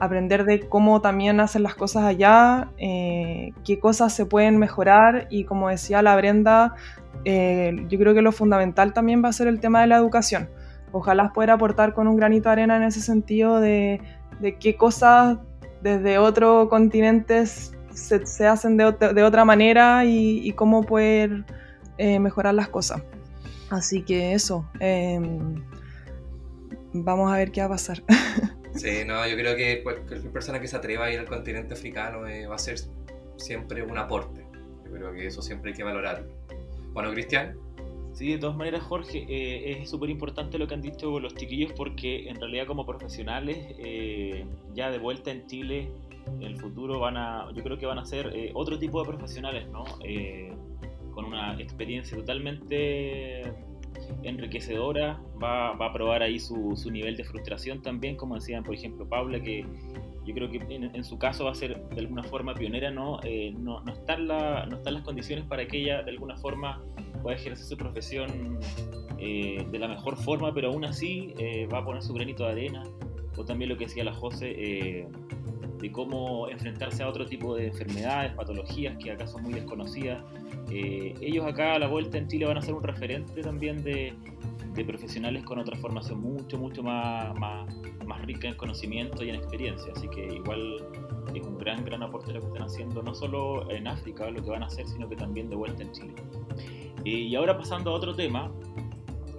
[0.00, 5.42] aprender de cómo también hacen las cosas allá, eh, qué cosas se pueden mejorar y
[5.42, 6.76] como decía la Brenda,
[7.24, 10.48] yo creo que lo fundamental también va a ser el tema de la educación.
[10.92, 14.00] Ojalá pueda aportar con un granito de arena en ese sentido de,
[14.40, 15.38] de qué cosas
[15.82, 21.44] desde otro continente se, hacen de, de, otra manera y, cómo poder
[21.98, 23.02] eh, mejorar las cosas.
[23.70, 25.20] Así que eso, eh,
[26.92, 28.02] vamos a ver qué va a pasar.
[28.74, 32.28] Sí, no, yo creo que cualquier persona que se atreva a ir al continente africano
[32.28, 32.78] eh, va a ser
[33.36, 34.46] siempre un aporte.
[34.84, 36.28] Yo creo que eso siempre hay que valorarlo.
[36.92, 37.56] Bueno, Cristian.
[38.18, 41.72] Sí, de todas maneras, Jorge, eh, es súper importante lo que han dicho los chiquillos
[41.72, 45.92] porque en realidad como profesionales, eh, ya de vuelta en Chile,
[46.26, 49.08] en el futuro van a, yo creo que van a ser eh, otro tipo de
[49.08, 49.84] profesionales, ¿no?
[50.02, 50.52] Eh,
[51.14, 53.44] con una experiencia totalmente
[54.24, 58.74] enriquecedora, va, va, a probar ahí su, su, nivel de frustración también, como decían, por
[58.74, 59.64] ejemplo, Paula, que
[60.28, 63.18] yo creo que en, su caso va a ser de alguna forma pionera, ¿no?
[63.22, 66.82] Eh, no, no, están la, no están las condiciones para que ella de alguna forma
[67.18, 68.58] pueda ejercer su profesión
[69.18, 72.52] eh, de la mejor forma, pero aún así eh, va a poner su granito de
[72.52, 72.82] arena,
[73.36, 75.08] o también lo que decía la José, eh,
[75.80, 80.22] de cómo enfrentarse a otro tipo de enfermedades, patologías que acá son muy desconocidas.
[80.70, 84.12] Eh, ellos acá a la vuelta en Chile van a ser un referente también de,
[84.74, 87.72] de profesionales con otra formación mucho, mucho más, más,
[88.06, 89.92] más, rica en conocimiento y en experiencia.
[89.94, 90.84] Así que igual
[91.34, 94.50] es un gran, gran aporte lo que están haciendo, no solo en África, lo que
[94.50, 96.14] van a hacer, sino que también de vuelta en Chile.
[97.08, 98.52] Eh, y ahora pasando a otro tema,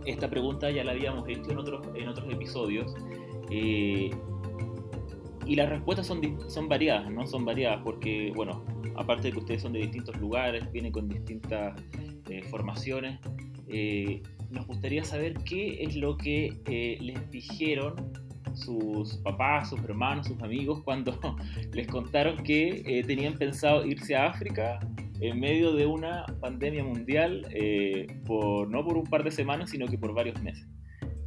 [0.05, 2.95] esta pregunta ya la habíamos hecho en otros, en otros episodios.
[3.51, 4.09] Eh,
[5.45, 7.27] y las respuestas son, son variadas, ¿no?
[7.27, 8.63] Son variadas porque, bueno,
[8.95, 11.79] aparte de que ustedes son de distintos lugares, vienen con distintas
[12.29, 13.19] eh, formaciones,
[13.67, 17.95] eh, nos gustaría saber qué es lo que eh, les dijeron
[18.55, 21.19] sus papás, sus hermanos, sus amigos cuando
[21.73, 24.79] les contaron que eh, tenían pensado irse a África
[25.21, 29.87] en medio de una pandemia mundial, eh, por, no por un par de semanas, sino
[29.87, 30.67] que por varios meses.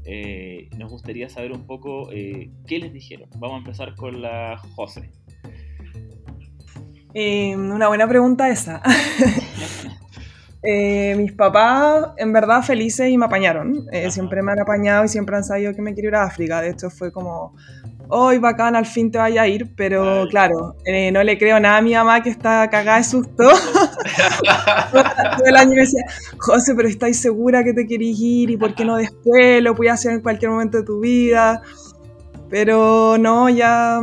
[0.05, 3.29] Eh, nos gustaría saber un poco eh, qué les dijeron.
[3.37, 5.11] Vamos a empezar con la José.
[7.15, 8.83] Una buena pregunta esa.
[10.63, 13.87] eh, mis papás en verdad felices y me apañaron.
[14.09, 16.63] Siempre me han apañado y siempre han sabido que me quiero ir a África.
[16.63, 17.55] De hecho fue como,
[18.15, 21.79] hoy bacán, al fin te vaya a ir, pero claro, eh, no le creo nada
[21.79, 23.45] a mi mamá que está cagada de susto.
[24.93, 26.03] Todo el año me decía,
[26.39, 28.51] José, pero ¿estáis segura que te querís ir?
[28.51, 29.63] ¿Y por qué no después?
[29.63, 31.63] Lo puedes hacer en cualquier momento de tu vida.
[32.51, 33.99] Pero no, ya,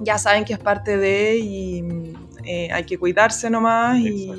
[0.00, 4.30] ya saben que es parte de y eh, hay que cuidarse nomás y,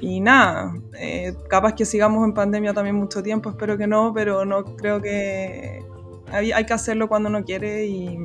[0.00, 4.44] y nada, eh, capaz que sigamos en pandemia también mucho tiempo, espero que no, pero
[4.44, 5.84] no creo que
[6.32, 8.18] hay, hay que hacerlo cuando uno quiere y,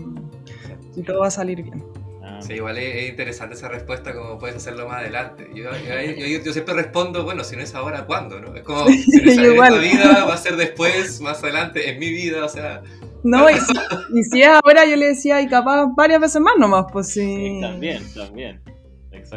[0.95, 1.83] y todo va a salir bien.
[2.23, 5.47] Ah, Sí, igual es, es interesante esa respuesta, como puedes hacerlo más adelante.
[5.53, 8.39] Yo, yo- yo- yo siempre respondo, bueno, si no es ahora, ¿cuándo?
[8.39, 8.55] No?
[8.55, 9.73] Es como, si no es yo en igual.
[9.85, 12.81] esta vida, va a ser después, más adelante, en mi vida, o sea,
[13.23, 13.73] No, y si,
[14.13, 17.21] y si es ahora, yo le decía, y capaz varias veces más nomás, pues sí.
[17.21, 18.61] sí, también, también.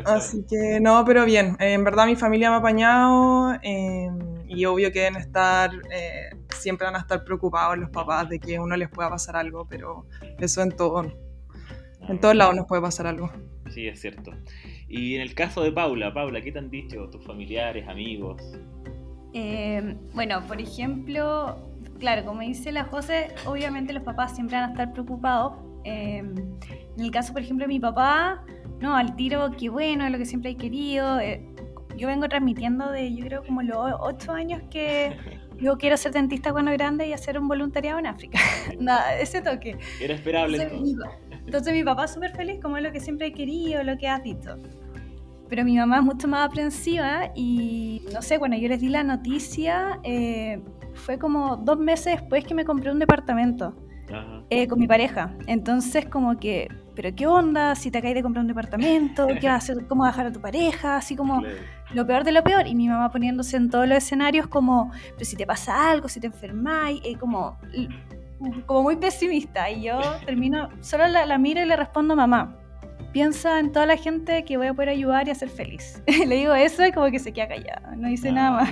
[0.04, 4.08] Así que no, pero bien, eh, en verdad mi familia me ha apañado eh,
[4.46, 8.56] y obvio que deben estar, eh, siempre van a estar preocupados los papás de que
[8.56, 10.06] a uno les pueda pasar algo, pero
[10.38, 11.12] eso en todo,
[12.08, 13.30] en todos lados nos puede pasar algo.
[13.70, 14.32] Sí, es cierto.
[14.88, 18.42] Y en el caso de Paula, Paula, ¿qué te han dicho tus familiares, amigos?
[19.34, 24.72] Eh, bueno, por ejemplo, claro, como dice la José, obviamente los papás siempre van a
[24.72, 25.54] estar preocupados.
[25.84, 28.44] Eh, en el caso, por ejemplo, de mi papá,
[28.80, 31.20] no, al tiro, qué bueno, es lo que siempre he querido.
[31.20, 31.44] Eh,
[31.96, 35.16] yo vengo transmitiendo de, yo creo, como los ocho años que
[35.60, 38.38] yo quiero ser dentista cuando grande y hacer un voluntariado en África.
[38.80, 39.78] Nada, ese toque.
[40.00, 40.96] Era esperable Entonces, mi,
[41.46, 41.74] entonces.
[41.74, 44.22] mi papá es súper feliz, como es lo que siempre he querido, lo que has
[44.22, 44.56] dicho.
[45.48, 49.02] Pero mi mamá es mucho más aprensiva y no sé, cuando yo les di la
[49.02, 50.60] noticia, eh,
[50.94, 53.74] fue como dos meses después que me compré un departamento
[54.50, 55.34] eh, con mi pareja.
[55.46, 56.68] Entonces como que,
[57.00, 59.86] pero qué onda, si te acabas de comprar un departamento, ¿qué vas a hacer?
[59.86, 60.96] ¿Cómo vas a dejar a tu pareja?
[60.96, 61.54] Así como Claro.
[61.94, 62.66] lo peor de lo peor.
[62.66, 66.18] Y mi mamá poniéndose en todos los escenarios como, pero si te pasa algo, si
[66.18, 67.56] te enfermáis, eh, como,
[68.66, 69.70] como muy pesimista.
[69.70, 72.56] Y yo termino, solo la, la miro y le respondo, mamá,
[73.12, 76.02] piensa en toda la gente que voy a poder ayudar y hacer feliz.
[76.26, 78.70] le digo eso y como que se queda callada, no dice Ah, nada más.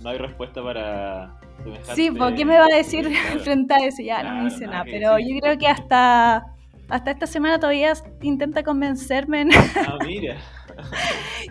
[0.00, 1.94] No hay respuesta para semejante...
[1.96, 3.40] Sí, ¿por qué me va a decir claro.
[3.44, 4.00] frente a eso?
[4.00, 6.53] Ya, no me dice nada Pero yo creo que hasta,
[6.88, 7.92] hasta esta semana todavía
[8.22, 10.36] intenta convencerme en- Ah, mira.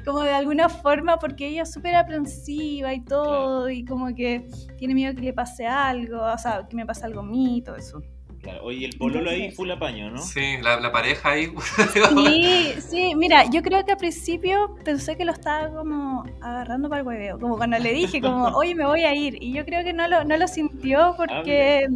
[0.05, 4.93] como de alguna forma porque ella es súper aprensiva y todo y como que tiene
[4.93, 7.75] miedo que le pase algo, o sea, que me pase algo a mí y todo
[7.77, 8.01] eso.
[8.41, 8.65] Claro.
[8.65, 10.17] Oye, el pololo ahí Entonces- full apaño, ¿no?
[10.17, 11.53] sí, la, la pareja ahí.
[11.93, 16.99] Sí, sí, mira, yo creo que al principio pensé que lo estaba como agarrando para
[17.01, 19.81] el hueveo, como cuando le dije como, oye, me voy a ir, y yo creo
[19.85, 21.87] que no lo, no lo sintió porque,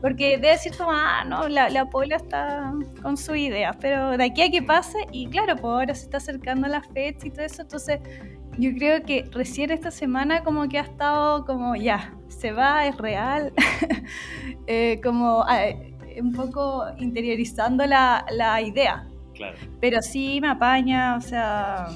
[0.00, 4.24] porque debe decir como, ah, no, la, la Paula está con su idea, pero de
[4.24, 7.44] aquí a que pase, y claro, pues ahora se está acercando la fecha y todo
[7.44, 8.00] eso, entonces
[8.58, 12.96] yo creo que recién esta semana como que ha estado como, ya, se va, es
[12.96, 13.52] real,
[14.70, 15.64] Eh, como ah,
[16.20, 19.08] un poco interiorizando la, la idea.
[19.34, 19.56] Claro.
[19.80, 21.88] Pero sí me apaña, o sea,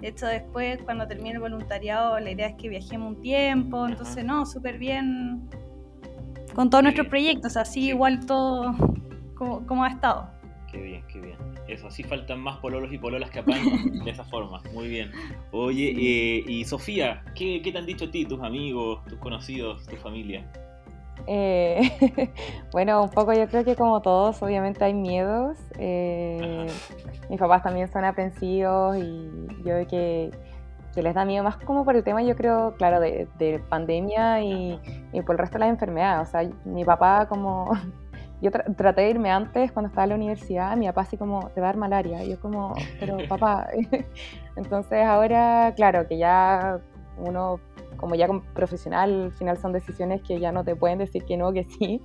[0.00, 4.24] de hecho después cuando termine el voluntariado la idea es que viajemos un tiempo, entonces
[4.24, 5.48] no, súper bien
[6.54, 7.10] con todos nuestros bien.
[7.10, 7.88] proyectos, así Sí.
[7.90, 8.74] igual todo
[9.36, 10.28] como, como ha estado.
[10.70, 11.36] Qué bien, qué bien.
[11.68, 14.62] Eso, así faltan más pololos y pololas que apañan de esa forma.
[14.72, 15.10] Muy bien.
[15.52, 19.86] Oye, eh, y Sofía, ¿qué, ¿qué te han dicho a ti, tus amigos, tus conocidos,
[19.86, 20.50] tu familia?
[21.26, 22.32] Eh,
[22.72, 25.58] bueno, un poco yo creo que como todos, obviamente hay miedos.
[25.78, 26.66] eh,
[27.30, 29.30] mis papás también son aprensivos y
[29.64, 30.30] yo veo que,
[30.94, 34.42] que les da miedo más como por el tema, yo creo, claro, de, de pandemia
[34.42, 34.80] y,
[35.12, 36.28] y por el resto de las enfermedades.
[36.28, 37.70] O sea, mi papá como...
[38.42, 41.48] Yo tra- traté de irme antes cuando estaba en la universidad, mi papá así como,
[41.50, 42.24] te va a dar malaria.
[42.24, 43.68] Y yo como, pero papá...
[44.56, 46.80] Entonces ahora, claro, que ya
[47.18, 47.60] uno
[47.96, 51.36] como ya como profesional, al final son decisiones que ya no te pueden decir que
[51.36, 52.02] no, que sí.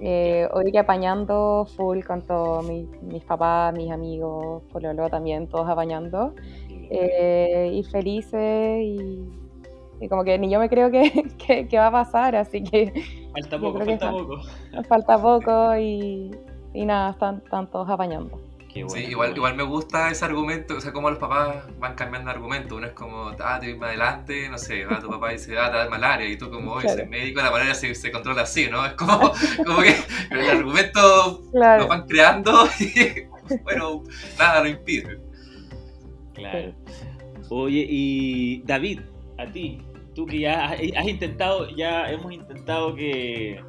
[0.00, 5.68] Eh, hoy que apañando full con todos mis, mis papás, mis amigos, Pololo también, todos
[5.68, 6.34] apañando.
[6.90, 9.20] Eh, y felices y,
[10.00, 11.10] y como que ni yo me creo que,
[11.46, 12.92] que- que va a pasar, así que
[13.32, 14.40] Falta poco, falta fa- poco.
[14.88, 16.30] falta poco y,
[16.74, 18.40] y nada, están, están todos apañando.
[18.72, 19.36] Sí, igual, bueno.
[19.36, 22.72] igual me gusta ese argumento, o sea, cómo los papás van cambiando argumentos.
[22.78, 25.58] Uno es como, ah, te voy más adelante, no sé, va tu papá y dice,
[25.58, 27.06] ah, te da malaria, y tú como, oye, Claro.
[27.10, 28.86] médico, la malaria se, se controla así, ¿no?
[28.86, 29.32] Es como,
[29.66, 29.94] como que
[30.30, 31.82] el argumento Claro.
[31.82, 33.24] lo van creando y,
[33.64, 34.04] bueno,
[34.38, 35.18] nada lo impide.
[36.38, 36.72] Claro.
[37.50, 39.00] Oye, y David,
[39.38, 39.80] a ti,
[40.14, 43.60] tú que ya has, has intentado, ya hemos intentado que,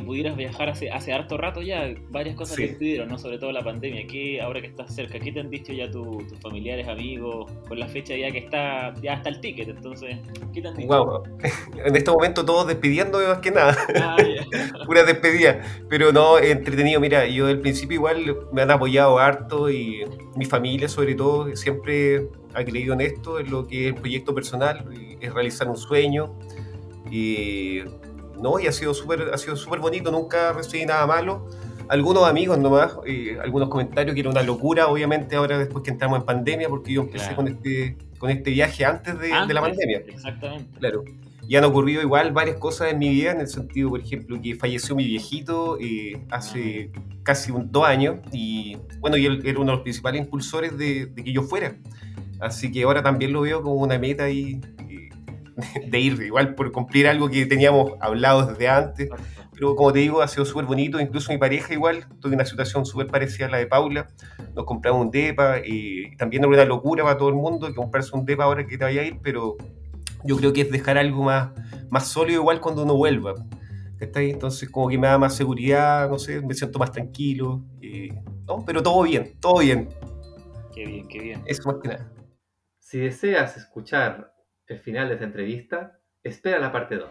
[0.00, 2.66] que pudieras viajar hace, hace harto rato ya, varias cosas Sí.
[2.66, 3.18] te impidieron, ¿no?
[3.18, 4.06] Sobre todo la pandemia.
[4.06, 7.78] ¿Qué, ahora que estás cerca, qué te han dicho ya tu- tus familiares, amigos, con
[7.78, 9.68] la fecha ya que está, ya está el ticket?
[9.68, 10.18] Entonces,
[10.54, 10.88] ¿qué te han dicho?
[10.88, 11.22] Wow.
[11.84, 14.16] En este momento todos despidiendo más que nada, Ah,
[14.86, 15.60] pura despedida.
[15.88, 17.00] Pero no, entretenido.
[17.00, 20.04] Mira, yo del principio igual me han apoyado harto y
[20.36, 24.34] mi familia sobre todo siempre ha creído en esto, en lo que es el proyecto
[24.34, 24.84] personal,
[25.20, 26.34] es realizar un sueño.
[27.10, 27.80] Y
[28.40, 31.48] no, y ha sido súper ha sido súper bonito, nunca recibí nada malo.
[31.88, 36.18] Algunos amigos nomás, eh, algunos comentarios que era una locura, obviamente ahora después que entramos
[36.18, 37.36] en pandemia, porque yo empecé Claro.
[37.36, 40.02] con este con este viaje antes de, de la pandemia.
[40.06, 40.78] Exactamente.
[40.78, 41.04] Claro.
[41.46, 44.54] Y han ocurrido igual varias cosas en mi vida, en el sentido, por ejemplo, que
[44.54, 46.90] falleció mi viejito eh, hace
[47.22, 51.06] casi un, dos años y bueno, y él era uno de los principales impulsores de,
[51.06, 51.76] de que yo fuera.
[52.40, 54.60] Así que ahora también lo veo como una meta eh,
[55.90, 59.08] de ir, igual por cumplir algo que teníamos hablado desde antes.
[59.52, 61.00] Pero como te digo, ha sido súper bonito.
[61.00, 64.06] Incluso mi pareja igual, estoy en una situación súper parecida a la de Paula.
[64.54, 68.16] Nos compramos un DEPA y también es una locura para todo el mundo que comprarse
[68.16, 69.56] un DEPA ahora que te vaya a ir, pero
[70.24, 71.50] yo creo que es dejar algo más,
[71.90, 73.34] más sólido igual cuando uno vuelva.
[73.98, 74.30] ¿cachai?
[74.30, 77.64] Entonces como que me da más seguridad, no sé, me siento más tranquilo.
[77.82, 78.10] eh,
[78.46, 78.64] ¿no?
[78.64, 79.88] Pero todo bien, todo bien.
[80.72, 81.42] Qué bien, qué bien.
[81.46, 82.12] Eso más que nada.
[82.78, 84.32] Si deseas escuchar
[84.68, 87.10] el final de esta entrevista, espera la parte 2.